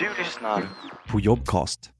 Du 0.00 0.08
lyssnar 0.22 0.68
på 1.10 1.20
Jobcast. 1.20 1.90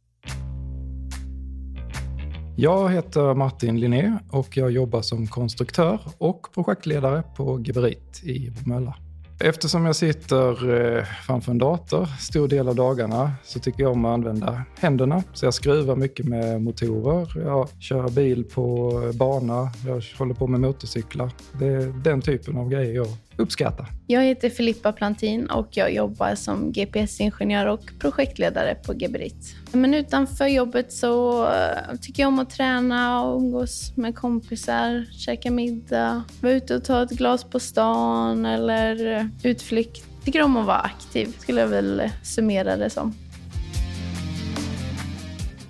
Jag 2.56 2.90
heter 2.90 3.34
Martin 3.34 3.80
Linné 3.80 4.18
och 4.30 4.56
jag 4.56 4.70
jobbar 4.70 5.02
som 5.02 5.26
konstruktör 5.26 6.00
och 6.18 6.52
projektledare 6.54 7.22
på 7.36 7.60
Geberit 7.60 8.24
i 8.24 8.50
Bromölla. 8.50 8.96
Eftersom 9.40 9.86
jag 9.86 9.96
sitter 9.96 10.70
eh, 10.98 11.04
framför 11.26 11.52
en 11.52 11.58
dator 11.58 12.06
stor 12.06 12.48
del 12.48 12.68
av 12.68 12.74
dagarna 12.74 13.32
så 13.44 13.58
tycker 13.58 13.82
jag 13.82 13.92
om 13.92 14.04
att 14.04 14.14
använda 14.14 14.62
händerna. 14.78 15.22
Så 15.32 15.46
jag 15.46 15.54
skruvar 15.54 15.96
mycket 15.96 16.26
med 16.26 16.62
motorer, 16.62 17.42
jag 17.44 17.68
kör 17.78 18.08
bil 18.08 18.44
på 18.44 18.92
bana, 19.14 19.70
jag 19.86 20.02
håller 20.18 20.34
på 20.34 20.46
med 20.46 20.60
motorcyklar. 20.60 21.30
Det 21.52 21.66
är 21.66 22.02
den 22.04 22.20
typen 22.20 22.56
av 22.56 22.68
grejer 22.68 22.94
jag 22.94 23.08
uppskatta. 23.40 23.86
Jag 24.06 24.22
heter 24.22 24.50
Filippa 24.50 24.92
Plantin 24.92 25.50
och 25.50 25.68
jag 25.70 25.94
jobbar 25.94 26.34
som 26.34 26.72
GPS-ingenjör 26.72 27.66
och 27.66 27.90
projektledare 27.98 28.74
på 28.74 28.94
Geberit. 28.94 29.54
Men 29.72 29.94
utanför 29.94 30.46
jobbet 30.46 30.92
så 30.92 31.44
eh, 31.46 31.96
tycker 32.02 32.22
jag 32.22 32.28
om 32.28 32.38
att 32.38 32.50
träna 32.50 33.22
och 33.22 33.40
umgås 33.40 33.96
med 33.96 34.14
kompisar, 34.14 35.04
käka 35.12 35.50
middag, 35.50 36.22
vara 36.40 36.52
ute 36.52 36.76
och 36.76 36.84
ta 36.84 37.02
ett 37.02 37.10
glas 37.10 37.44
på 37.44 37.60
stan 37.60 38.46
eller 38.46 39.16
eh, 39.16 39.26
utflykt. 39.42 40.04
Tycker 40.24 40.42
om 40.42 40.56
att 40.56 40.66
vara 40.66 40.78
aktiv, 40.78 41.36
skulle 41.38 41.60
jag 41.60 41.68
väl 41.68 42.10
summera 42.22 42.76
det 42.76 42.90
som. 42.90 43.14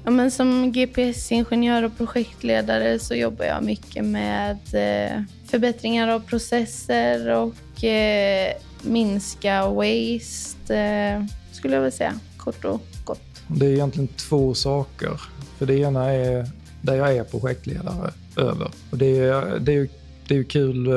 Ja, 0.05 0.11
men 0.11 0.31
som 0.31 0.73
GPS-ingenjör 0.73 1.83
och 1.83 1.97
projektledare 1.97 2.99
så 2.99 3.15
jobbar 3.15 3.45
jag 3.45 3.65
mycket 3.65 4.05
med 4.05 4.59
eh, 4.73 5.23
förbättringar 5.51 6.09
av 6.09 6.21
processer 6.21 7.37
och 7.37 7.85
eh, 7.85 8.53
minska 8.83 9.69
waste, 9.69 10.77
eh, 10.77 11.25
skulle 11.53 11.75
jag 11.75 11.81
vilja 11.81 11.97
säga, 11.97 12.15
kort 12.37 12.65
och 12.65 12.81
gott. 13.05 13.43
Det 13.49 13.67
är 13.67 13.71
egentligen 13.71 14.09
två 14.09 14.55
saker. 14.55 15.21
För 15.59 15.67
det 15.67 15.75
ena 15.75 16.13
är 16.13 16.47
där 16.83 16.95
jag 16.95 17.17
är 17.17 17.25
projektledare 17.25 18.11
över. 18.37 18.71
Och 18.91 18.99
det 18.99 19.19
är, 19.19 19.59
det 19.59 19.73
är, 19.73 19.89
det 20.29 20.37
är 20.37 20.43
kul, 20.43 20.87
eh, 20.87 20.93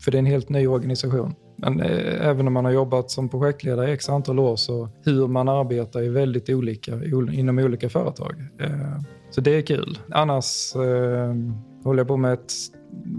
för 0.00 0.10
det 0.10 0.16
är 0.16 0.18
en 0.18 0.26
helt 0.26 0.48
ny 0.48 0.66
organisation. 0.66 1.34
Men 1.56 1.80
eh, 1.80 2.26
även 2.28 2.46
om 2.46 2.52
man 2.52 2.64
har 2.64 2.72
jobbat 2.72 3.10
som 3.10 3.28
projektledare 3.28 3.90
i 3.90 3.92
x 3.92 4.08
antal 4.08 4.38
år 4.38 4.56
så 4.56 4.88
hur 5.04 5.28
man 5.28 5.48
arbetar 5.48 6.02
är 6.02 6.10
väldigt 6.10 6.50
olika 6.50 7.04
inom 7.32 7.58
olika 7.58 7.88
företag. 7.88 8.34
Eh, 8.60 9.00
så 9.30 9.40
det 9.40 9.50
är 9.50 9.62
kul. 9.62 9.98
Annars 10.10 10.72
håller 11.84 12.00
jag 12.00 12.08
på 12.08 12.16
med 12.16 12.32
ett, 12.32 12.52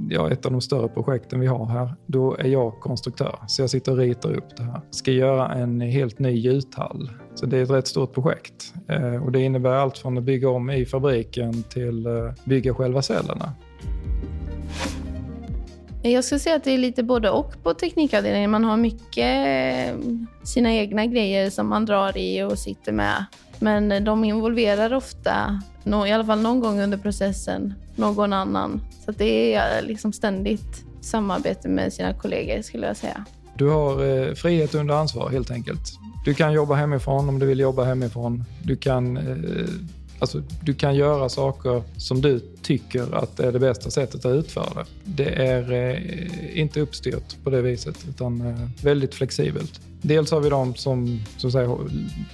ja, 0.09 0.31
ett 0.31 0.45
av 0.45 0.52
de 0.52 0.61
större 0.61 0.88
projekten 0.88 1.39
vi 1.39 1.47
har 1.47 1.66
här. 1.66 1.94
Då 2.06 2.36
är 2.38 2.47
jag 2.47 2.80
konstruktör, 2.80 3.39
så 3.47 3.61
jag 3.61 3.70
sitter 3.70 3.92
och 3.92 3.97
ritar 3.97 4.34
upp 4.34 4.58
det 4.58 4.64
här. 4.64 4.81
Ska 4.89 5.11
göra 5.11 5.53
en 5.53 5.81
helt 5.81 6.19
ny 6.19 6.31
gjuthall. 6.31 7.09
Så 7.36 7.45
det 7.45 7.58
är 7.58 7.64
ett 7.64 7.69
rätt 7.69 7.88
stort 7.88 8.14
projekt. 8.14 8.73
Eh, 8.88 9.23
och 9.25 9.31
det 9.31 9.42
innebär 9.42 9.69
allt 9.69 9.97
från 9.97 10.17
att 10.17 10.23
bygga 10.23 10.50
om 10.50 10.69
i 10.69 10.86
fabriken 10.86 11.64
till 11.64 12.06
eh, 12.06 12.14
bygga 12.45 12.73
själva 12.73 13.02
cellerna. 13.02 13.53
Jag 16.02 16.23
skulle 16.23 16.39
säga 16.39 16.56
att 16.56 16.64
det 16.64 16.72
är 16.72 16.78
lite 16.78 17.03
både 17.03 17.30
och 17.30 17.64
på 17.64 17.73
teknikavdelningen. 17.73 18.52
Man 18.52 18.64
har 18.64 18.78
mycket 18.78 19.47
eh, 19.47 20.00
sina 20.44 20.73
egna 20.73 21.06
grejer 21.06 21.50
som 21.50 21.67
man 21.67 21.86
drar 21.86 22.17
i 22.17 22.44
och 22.44 22.59
sitter 22.59 22.91
med. 22.91 23.25
Men 23.59 24.03
de 24.03 24.23
involverar 24.23 24.94
ofta, 24.94 25.61
i 26.08 26.11
alla 26.11 26.25
fall 26.25 26.41
någon 26.41 26.59
gång 26.59 26.81
under 26.81 26.97
processen, 26.97 27.73
någon 27.95 28.33
annan. 28.33 28.81
Så 29.05 29.11
det 29.11 29.53
är 29.53 29.77
eh, 29.77 29.88
liksom 29.88 30.13
ständigt 30.13 30.83
samarbete 31.02 31.67
med 31.69 31.94
sina 31.94 32.13
kollegor 32.13 32.61
skulle 32.61 32.88
jag 32.88 32.97
säga. 32.97 33.25
Du 33.55 33.69
har 33.69 34.05
eh, 34.05 34.33
frihet 34.33 34.75
under 34.75 34.95
ansvar 34.95 35.30
helt 35.30 35.52
enkelt. 35.52 35.94
Du 36.25 36.33
kan 36.33 36.53
jobba 36.53 36.75
hemifrån 36.75 37.30
om 37.30 37.39
du 37.39 37.45
vill 37.45 37.59
jobba 37.59 37.83
hemifrån. 37.83 38.44
Du 38.63 38.75
kan 38.75 39.17
eh, 39.17 39.23
Alltså, 40.19 40.41
du 40.63 40.73
kan 40.73 40.95
göra 40.95 41.30
saker 41.30 41.83
som 41.97 42.22
du 42.22 42.39
tycker 42.61 43.16
att 43.16 43.39
är 43.39 43.52
det 43.52 43.59
bästa 43.59 43.91
sättet 43.91 44.25
att 44.25 44.35
utföra 44.35 44.73
det. 44.73 44.85
Det 45.03 45.29
är 45.29 45.72
eh, 45.72 46.59
inte 46.59 46.81
uppstyrt 46.81 47.44
på 47.44 47.50
det 47.50 47.62
viset 47.62 48.06
utan 48.09 48.41
eh, 48.41 48.84
väldigt 48.84 49.16
flexibelt. 49.16 49.81
Dels 50.07 50.31
har 50.31 50.40
vi 50.40 50.50
de 50.50 50.75
som, 50.75 51.19
som 51.38 51.51
säger, 51.51 51.68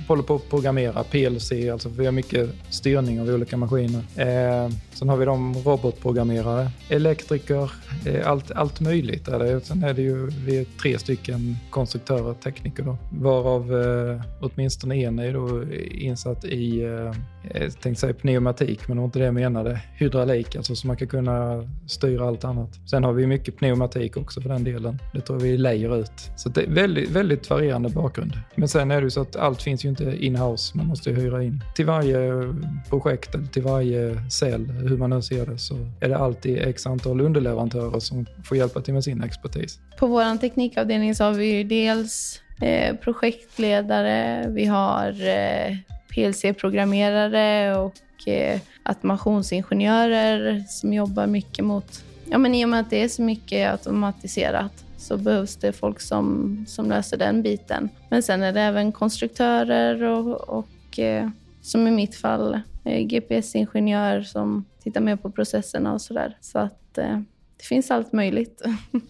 håller 0.08 0.24
på 0.24 0.36
att 0.36 0.50
programmera 0.50 1.04
PLC, 1.04 1.52
alltså 1.72 1.90
vi 1.90 2.06
har 2.06 2.12
mycket 2.12 2.50
styrning 2.70 3.22
av 3.22 3.30
olika 3.30 3.58
maskiner. 3.58 4.04
Eh, 4.16 4.72
sen 4.94 5.10
har 5.10 5.18
vi 5.18 5.26
de 5.26 5.54
robotprogrammerare, 5.54 6.72
elektriker, 6.90 7.72
eh, 8.06 8.30
allt, 8.30 8.52
allt 8.52 8.82
möjligt 8.82 9.28
är 9.28 9.40
det. 9.40 9.62
Sen 9.62 9.84
är 9.84 9.94
det 9.94 10.02
ju 10.02 10.26
vi 10.46 10.58
är 10.58 10.66
tre 10.82 11.00
stycken 11.00 11.56
konstruktörer, 11.70 12.34
tekniker 12.34 12.84
då, 12.84 12.98
varav 13.12 13.82
eh, 13.82 14.22
åtminstone 14.42 14.96
en 14.96 15.20
är 15.20 15.34
då 15.34 15.74
insatt 15.92 16.46
i, 16.46 16.82
eh, 16.82 17.14
jag 17.54 17.82
tänkte 17.82 17.96
säga 17.96 18.14
pneumatik, 18.14 18.88
men 18.88 18.98
det 18.98 19.02
var 19.02 19.06
inte 19.06 19.20
det 19.20 19.26
jag 19.26 19.34
menade, 19.34 19.82
hydraulik, 19.98 20.56
alltså 20.56 20.76
så 20.76 20.88
man 20.88 20.98
kan 20.98 21.08
kunna 21.08 21.70
styra 21.88 22.28
allt 22.28 22.44
annat. 22.44 22.70
Sen 22.90 23.04
har 23.04 23.14
vi 23.14 23.28
mycket 23.28 23.58
pneumatik 23.58 24.18
också 24.18 24.42
för 24.42 24.50
den 24.50 24.64
delen. 24.64 25.00
Det 25.14 25.22
tror 25.22 25.40
vi 25.40 25.58
lejer 25.58 26.00
ut. 26.00 26.32
Så 26.36 26.50
det 26.50 26.62
är 26.62 26.70
väldigt, 26.70 27.10
väldigt 27.10 27.44
varierande 27.64 27.90
bakgrund. 27.90 28.34
Men 28.56 28.68
sen 28.68 28.92
är 28.92 28.96
det 28.96 29.04
ju 29.04 29.10
så 29.10 29.22
att 29.22 29.36
allt 29.36 29.62
finns 29.62 29.86
ju 29.86 29.90
inte 29.90 30.26
in-house. 30.26 30.78
Man 30.78 30.88
måste 30.88 31.10
ju 31.10 31.16
hyra 31.16 31.44
in. 31.44 31.64
Till 31.76 31.86
varje 31.86 32.54
projekt 32.90 33.36
eller 33.36 33.48
till 33.48 33.62
varje 33.62 34.30
cell, 34.32 34.72
hur 34.72 34.98
man 34.98 35.10
nu 35.10 35.22
ser 35.22 35.46
det, 35.46 35.58
så 35.58 35.76
är 36.00 36.10
det 36.10 36.18
alltid 36.18 36.58
x 36.58 36.86
antal 36.86 37.22
underleverantörer 37.22 38.00
som 38.00 38.26
får 38.44 38.58
hjälpa 38.58 38.82
till 38.82 38.94
med 38.94 39.04
sin 39.04 39.24
expertis. 39.24 39.80
På 40.00 40.08
vår 40.08 40.38
teknikavdelning 40.38 41.16
så 41.16 41.24
har 41.24 41.32
vi 41.32 41.46
ju 41.46 41.64
dels 41.64 42.42
eh, 42.62 42.96
projektledare, 42.96 44.46
vi 44.50 44.66
har 44.66 45.08
eh, 45.10 45.78
PLC-programmerare 46.14 47.78
och 47.78 48.28
eh, 48.28 48.60
automationsingenjörer 48.84 50.64
som 50.68 50.94
jobbar 50.94 51.28
mycket 51.28 51.66
mot 51.66 52.04
Ja, 52.30 52.38
men 52.38 52.56
I 52.56 52.66
och 52.66 52.70
med 52.70 52.80
att 52.80 52.90
det 52.90 53.04
är 53.04 53.08
så 53.08 53.22
mycket 53.22 53.72
automatiserat 53.72 54.84
så 55.04 55.18
behövs 55.18 55.56
det 55.56 55.74
folk 55.74 56.02
som, 56.02 56.58
som 56.68 56.90
löser 56.90 57.18
den 57.18 57.42
biten. 57.42 57.90
Men 58.10 58.24
sen 58.24 58.44
är 58.44 58.54
det 58.54 58.62
även 58.62 58.92
konstruktörer 58.92 60.04
och, 60.04 60.42
och 60.42 61.00
eh, 61.00 61.30
som 61.62 61.88
i 61.88 61.92
mitt 61.92 62.16
fall 62.16 62.60
eh, 62.86 63.06
GPS-ingenjör 63.06 64.22
som 64.22 64.66
tittar 64.84 65.02
mer 65.02 65.16
på 65.16 65.32
processerna 65.32 65.94
och 65.94 66.02
sådär. 66.02 66.38
Så 66.42 66.60
att 66.60 66.98
eh, 66.98 67.20
det 67.58 67.64
finns 67.64 67.92
allt 67.92 68.14
möjligt. 68.14 68.62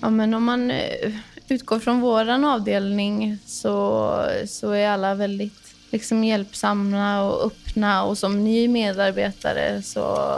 ja, 0.00 0.10
men 0.10 0.34
om 0.34 0.44
man 0.44 0.70
eh, 0.70 1.12
utgår 1.48 1.78
från 1.78 2.00
vår 2.00 2.44
avdelning 2.44 3.38
så, 3.46 4.10
så 4.46 4.70
är 4.70 4.88
alla 4.88 5.14
väldigt 5.14 5.74
liksom 5.92 6.24
hjälpsamma 6.24 7.22
och 7.22 7.46
öppna. 7.46 8.04
Och 8.04 8.18
som 8.18 8.44
ny 8.44 8.68
medarbetare 8.68 9.82
så, 9.82 10.28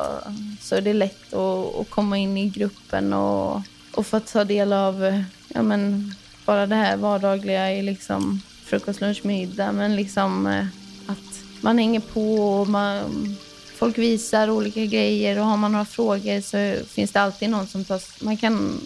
så 0.65 0.75
är 0.75 0.81
det 0.81 0.93
lätt 0.93 1.35
att, 1.35 1.75
att 1.81 1.91
komma 1.91 2.19
in 2.19 2.37
i 2.37 2.49
gruppen 2.49 3.13
och, 3.13 3.63
och 3.95 4.07
få 4.07 4.21
ta 4.21 4.45
del 4.45 4.73
av 4.73 5.05
eh, 5.05 5.23
ja, 5.49 5.63
men, 5.63 6.15
bara 6.45 6.67
det 6.67 6.75
här 6.75 6.97
vardagliga 6.97 7.73
i 7.73 7.83
liksom 7.83 8.41
frukost, 8.65 9.01
lunch, 9.01 9.25
middag. 9.25 9.73
Men 9.73 9.97
liksom 9.97 10.47
eh, 10.47 10.67
att 11.07 11.41
man 11.61 11.79
hänger 11.79 12.01
på 12.01 12.37
och 12.37 12.69
man, 12.69 13.37
folk 13.77 13.99
visar 13.99 14.51
olika 14.51 14.85
grejer 14.85 15.39
och 15.39 15.47
har 15.47 15.57
man 15.57 15.73
några 15.73 15.85
frågor 15.85 16.41
så 16.41 16.87
finns 16.87 17.13
det 17.13 17.21
alltid 17.21 17.51
någon 17.51 17.67
som 17.67 17.85
tar... 17.85 18.25
Man 18.25 18.37
kan 18.37 18.81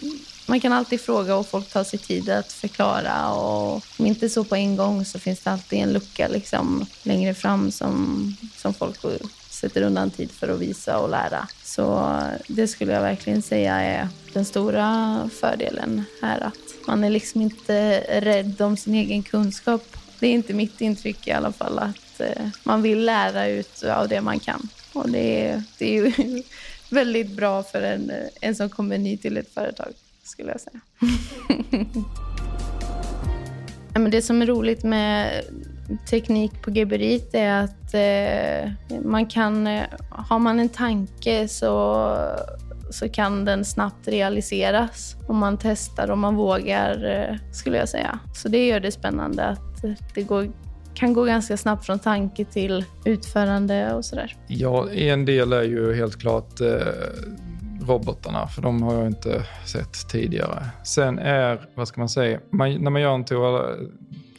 man 0.45 0.59
kan 0.59 0.73
alltid 0.73 1.01
fråga 1.01 1.35
och 1.35 1.47
folk 1.47 1.69
tar 1.69 1.83
sig 1.83 1.99
tid 1.99 2.29
att 2.29 2.51
förklara. 2.51 3.31
Och 3.33 3.83
om 3.97 4.05
inte 4.05 4.29
så 4.29 4.43
på 4.43 4.55
en 4.55 4.75
gång 4.75 5.05
så 5.05 5.19
finns 5.19 5.39
det 5.39 5.51
alltid 5.51 5.79
en 5.79 5.93
lucka 5.93 6.27
liksom, 6.27 6.85
längre 7.03 7.33
fram 7.33 7.71
som, 7.71 8.35
som 8.57 8.73
folk 8.73 9.03
sätter 9.59 9.81
undan 9.81 10.11
tid 10.11 10.31
för 10.31 10.49
att 10.49 10.59
visa 10.59 10.99
och 10.99 11.09
lära. 11.09 11.47
Så 11.63 12.15
det 12.47 12.67
skulle 12.67 12.93
jag 12.93 13.01
verkligen 13.01 13.41
säga 13.41 13.73
är 13.73 14.07
den 14.33 14.45
stora 14.45 15.29
fördelen 15.33 16.03
här. 16.21 16.39
Att 16.39 16.87
man 16.87 17.03
är 17.03 17.09
liksom 17.09 17.41
inte 17.41 17.99
rädd 18.21 18.61
om 18.61 18.77
sin 18.77 18.95
egen 18.95 19.23
kunskap. 19.23 19.97
Det 20.19 20.27
är 20.27 20.31
inte 20.31 20.53
mitt 20.53 20.81
intryck 20.81 21.27
i 21.27 21.31
alla 21.31 21.51
fall 21.51 21.79
att 21.79 22.19
eh, 22.19 22.47
man 22.63 22.81
vill 22.81 23.05
lära 23.05 23.47
ut 23.47 23.83
av 23.83 24.07
det 24.07 24.21
man 24.21 24.39
kan. 24.39 24.67
Och 24.93 25.09
det 25.09 25.47
är, 25.47 25.63
det 25.77 25.97
är 25.97 26.03
ju 26.03 26.43
väldigt 26.89 27.31
bra 27.31 27.63
för 27.63 27.81
en, 27.81 28.11
en 28.41 28.55
som 28.55 28.69
kommer 28.69 28.97
ny 28.97 29.17
till 29.17 29.37
ett 29.37 29.53
företag 29.53 29.93
skulle 30.23 30.51
jag 30.51 30.61
säga. 30.61 30.79
det 34.11 34.21
som 34.21 34.41
är 34.41 34.45
roligt 34.45 34.83
med 34.83 35.43
teknik 36.09 36.61
på 36.61 36.71
Geberit 36.71 37.29
är 37.33 37.63
att 37.63 37.93
eh, 37.93 38.99
man 39.03 39.25
kan, 39.25 39.67
eh, 39.67 39.83
har 40.09 40.39
man 40.39 40.59
en 40.59 40.69
tanke 40.69 41.47
så, 41.47 42.07
så 42.89 43.09
kan 43.09 43.45
den 43.45 43.65
snabbt 43.65 44.07
realiseras 44.07 45.15
om 45.27 45.37
man 45.37 45.57
testar 45.57 46.11
och 46.11 46.17
man 46.17 46.35
vågar, 46.35 47.05
eh, 47.05 47.37
skulle 47.51 47.77
jag 47.77 47.89
säga. 47.89 48.19
Så 48.35 48.47
det 48.47 48.67
gör 48.67 48.79
det 48.79 48.91
spännande 48.91 49.45
att 49.45 49.85
det 50.15 50.21
går, 50.21 50.47
kan 50.93 51.13
gå 51.13 51.23
ganska 51.23 51.57
snabbt 51.57 51.85
från 51.85 51.99
tanke 51.99 52.45
till 52.45 52.85
utförande 53.05 53.93
och 53.93 54.05
sådär. 54.05 54.35
Ja, 54.47 54.91
en 54.91 55.25
del 55.25 55.53
är 55.53 55.63
ju 55.63 55.95
helt 55.95 56.19
klart 56.19 56.61
eh, 56.61 56.67
robotarna, 57.87 58.47
för 58.47 58.61
de 58.61 58.83
har 58.83 58.93
jag 58.93 59.07
inte 59.07 59.43
sett 59.65 60.09
tidigare. 60.09 60.65
Sen 60.83 61.19
är, 61.19 61.61
vad 61.75 61.87
ska 61.87 62.01
man 62.01 62.09
säga, 62.09 62.39
man, 62.49 62.83
när 62.83 62.91
man 62.91 63.01
gör 63.01 63.15
en 63.15 63.25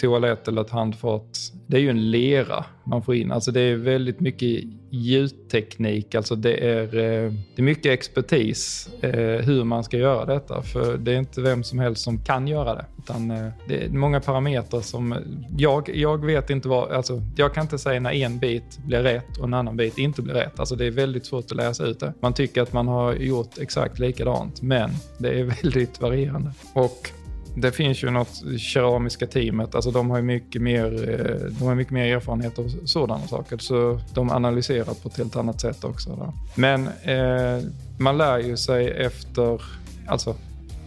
toalett 0.00 0.48
eller 0.48 0.60
ett 0.62 0.70
handfat, 0.70 1.52
det 1.66 1.76
är 1.76 1.80
ju 1.80 1.90
en 1.90 2.10
lera 2.10 2.64
man 2.84 3.02
får 3.02 3.14
in. 3.14 3.32
Alltså 3.32 3.50
det 3.52 3.60
är 3.60 3.76
väldigt 3.76 4.20
mycket 4.20 4.64
ljudteknik, 4.90 6.14
alltså 6.14 6.36
det 6.36 6.68
är, 6.68 6.82
eh, 6.84 7.32
det 7.54 7.62
är 7.62 7.62
mycket 7.62 7.86
expertis 7.86 8.88
eh, 9.00 9.44
hur 9.44 9.64
man 9.64 9.84
ska 9.84 9.96
göra 9.96 10.24
detta. 10.24 10.62
För 10.62 10.96
det 10.96 11.12
är 11.12 11.18
inte 11.18 11.40
vem 11.40 11.64
som 11.64 11.78
helst 11.78 12.02
som 12.02 12.24
kan 12.24 12.48
göra 12.48 12.74
det. 12.74 12.84
Utan 12.98 13.30
eh, 13.30 13.48
det 13.68 13.84
är 13.84 13.88
många 13.88 14.20
parametrar 14.20 14.80
som 14.80 15.16
jag, 15.56 15.90
jag 15.94 16.24
vet 16.24 16.50
inte 16.50 16.68
vad, 16.68 16.90
alltså 16.90 17.22
jag 17.36 17.54
kan 17.54 17.62
inte 17.62 17.78
säga 17.78 18.00
när 18.00 18.12
en 18.12 18.38
bit 18.38 18.78
blir 18.86 19.02
rätt 19.02 19.38
och 19.38 19.44
en 19.44 19.54
annan 19.54 19.76
bit 19.76 19.98
inte 19.98 20.22
blir 20.22 20.34
rätt. 20.34 20.60
Alltså 20.60 20.76
det 20.76 20.86
är 20.86 20.90
väldigt 20.90 21.26
svårt 21.26 21.44
att 21.44 21.56
läsa 21.56 21.84
ut 21.84 22.00
det. 22.00 22.12
Man 22.20 22.32
tycker 22.32 22.62
att 22.62 22.72
man 22.72 22.88
har 22.88 23.14
gjort 23.14 23.58
exakt 23.58 23.98
likadant, 23.98 24.62
men 24.62 24.90
det 25.18 25.40
är 25.40 25.44
väldigt 25.62 26.00
varierande. 26.00 26.52
Och 26.74 27.10
det 27.54 27.72
finns 27.72 28.04
ju 28.04 28.10
något 28.10 28.42
keramiska 28.58 29.26
teamet, 29.26 29.74
alltså 29.74 29.90
de 29.90 30.10
har 30.10 30.16
ju 30.16 30.22
mycket 30.22 30.62
mer, 30.62 30.84
eh, 30.84 31.50
de 31.58 31.64
har 31.64 31.74
mycket 31.74 31.92
mer 31.92 32.16
erfarenhet 32.16 32.58
av 32.58 32.72
sådana 32.84 33.26
saker. 33.26 33.58
Så 33.58 34.00
de 34.14 34.30
analyserar 34.30 34.94
på 34.94 35.08
ett 35.08 35.16
helt 35.16 35.36
annat 35.36 35.60
sätt 35.60 35.84
också. 35.84 36.10
Där. 36.10 36.32
Men 36.54 36.86
eh, 36.86 37.64
man 37.98 38.18
lär 38.18 38.38
ju 38.38 38.56
sig 38.56 38.90
efter, 38.90 39.62
alltså 40.06 40.34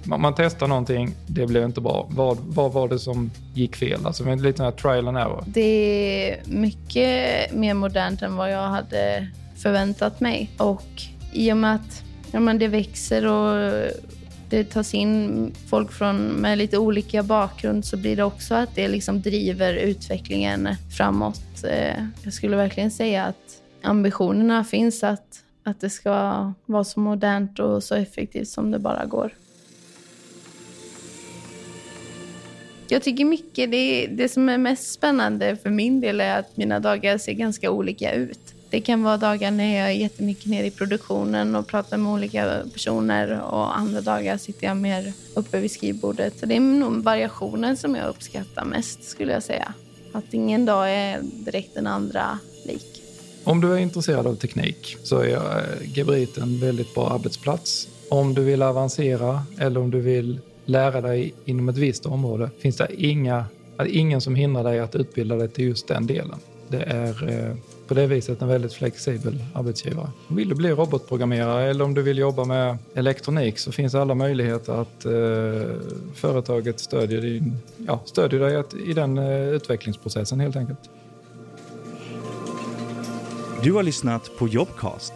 man, 0.04 0.21
man, 0.21 0.33
testar 0.38 0.68
någonting, 0.68 1.15
det 1.27 1.45
blev 1.45 1.63
inte 1.63 1.81
bra. 1.81 2.07
Vad, 2.10 2.38
vad 2.39 2.74
var 2.74 2.88
det 2.88 3.00
som 3.00 3.31
gick 3.54 3.75
fel? 3.75 4.06
Alltså 4.06 4.24
med 4.24 4.42
lite 4.42 4.63
här 4.63 4.71
trial 4.71 5.07
and 5.07 5.18
error. 5.18 5.44
Det 5.48 6.30
är 6.30 6.42
mycket 6.45 7.54
mer 7.54 7.74
modernt 7.74 8.21
än 8.21 8.36
vad 8.36 8.51
jag 8.51 8.68
hade 8.68 9.27
förväntat 9.57 10.19
mig. 10.19 10.51
Och 10.57 10.83
i 11.33 11.51
och 11.51 11.57
med 11.57 11.75
att 11.75 12.04
ja, 12.31 12.39
men 12.39 12.60
det 12.60 12.68
växer 12.68 13.25
och 13.25 13.71
det 14.53 14.63
tas 14.63 14.94
in 14.94 15.51
folk 15.69 15.91
från, 15.91 16.27
med 16.27 16.57
lite 16.57 16.77
olika 16.77 17.23
bakgrund 17.23 17.85
så 17.85 17.97
blir 17.97 18.15
det 18.15 18.23
också 18.23 18.55
att 18.55 18.75
det 18.75 18.88
liksom 18.88 19.21
driver 19.21 19.73
utvecklingen 19.73 20.69
framåt. 20.97 21.63
Eh, 21.63 22.03
jag 22.23 22.33
skulle 22.33 22.55
verkligen 22.55 22.91
säga 22.91 23.23
att 23.23 23.61
ambitionerna 23.81 24.63
finns 24.63 25.03
att, 25.03 25.44
att 25.63 25.81
det 25.81 25.89
ska 25.89 26.11
vara 26.65 26.83
så 26.83 27.00
modernt 27.00 27.59
och 27.59 27.83
så 27.83 27.95
effektivt 27.95 28.47
som 28.47 28.71
det 28.71 28.79
bara 28.79 29.05
går. 29.05 29.33
Jag 32.88 33.03
tycker 33.03 33.25
mycket, 33.25 33.71
det, 33.71 34.07
det 34.07 34.29
som 34.29 34.50
är 34.50 34.57
mest 34.57 34.94
spännande 34.94 35.55
för 35.55 35.69
min 35.69 36.01
del 36.01 36.21
är 36.21 36.39
att 36.39 36.57
mina 36.57 36.79
dagar 36.79 37.17
ser 37.17 37.33
ganska 37.33 37.71
olika 37.71 38.13
ut. 38.13 38.53
Det 38.74 38.81
kan 38.81 39.04
vara 39.04 39.18
dagar 39.18 39.52
när 39.52 39.78
jag 39.80 39.88
är 39.88 39.94
jättemycket 39.94 40.46
nere 40.46 40.66
i 40.66 40.72
produktionen 40.72 41.56
och 41.56 41.68
pratar 41.68 41.98
med 41.98 42.14
olika 42.14 42.62
personer 42.74 43.42
och 43.42 43.78
andra 43.78 44.02
dagar 44.02 44.38
sitter 44.38 44.68
jag 44.68 44.78
mer 44.78 45.14
uppe 45.34 45.60
vid 45.60 45.72
skrivbordet. 45.72 46.40
Så 46.40 46.46
det 46.46 46.56
är 46.56 46.60
nog 46.60 47.04
variationen 47.04 47.78
som 47.78 47.96
jag 47.96 48.10
uppskattar 48.10 48.66
mest 48.66 49.04
skulle 49.04 49.34
jag 49.34 49.44
säga. 49.44 49.74
Att 50.12 50.34
ingen 50.34 50.66
dag 50.66 50.92
är 50.92 51.20
direkt 51.22 51.74
den 51.74 51.88
andra 51.88 52.40
lik. 52.66 53.04
Om 53.44 53.62
du 53.62 53.74
är 53.74 53.78
intresserad 53.78 54.28
av 54.28 54.36
teknik 54.36 54.98
så 55.04 55.20
är 55.20 55.36
eh, 55.36 55.96
Gebrit 55.96 56.38
en 56.38 56.60
väldigt 56.60 56.96
bra 56.96 57.10
arbetsplats. 57.10 57.88
Om 58.10 58.34
du 58.34 58.44
vill 58.44 58.62
avancera 58.62 59.44
eller 59.60 59.80
om 59.80 59.92
du 59.92 60.02
vill 60.02 60.40
lära 60.66 61.02
dig 61.02 61.34
inom 61.46 61.70
ett 61.70 61.78
visst 61.78 62.06
område 62.06 62.50
finns 62.60 62.78
det 62.78 62.88
inga, 62.98 63.46
ingen 63.88 64.22
som 64.22 64.36
hindrar 64.36 64.64
dig 64.64 64.80
att 64.80 64.96
utbilda 64.96 65.36
dig 65.36 65.50
till 65.50 65.66
just 65.66 65.88
den 65.88 66.08
delen. 66.08 66.40
Det 66.74 66.84
är 66.84 67.30
eh, 67.30 67.56
på 67.88 67.94
det 67.94 68.08
viset 68.08 68.42
en 68.42 68.48
väldigt 68.48 68.74
flexibel 68.74 69.44
arbetsgivare. 69.54 70.08
Vill 70.28 70.50
du 70.50 70.56
bli 70.56 70.72
robotprogrammerare 70.72 71.64
eller 71.64 71.86
om 71.86 71.94
du 71.94 72.02
vill 72.02 72.18
jobba 72.18 72.46
med 72.46 72.78
elektronik 72.94 73.60
så 73.60 73.72
finns 73.72 73.96
alla 73.96 74.16
möjligheter 74.16 74.81
att 74.81 75.06
eh, 75.06 75.12
företaget 76.16 76.80
stödjer, 76.80 77.22
din, 77.22 77.58
ja, 77.88 78.02
stödjer 78.06 78.40
dig 78.40 78.64
i 78.90 78.94
den 78.94 79.18
eh, 79.18 79.50
utvecklingsprocessen 79.50 80.40
helt 80.40 80.56
enkelt. 80.56 80.80
Du 83.64 83.72
har 83.74 83.84
lyssnat 83.84 84.31
på 84.38 84.48
Jobcast 84.48 85.14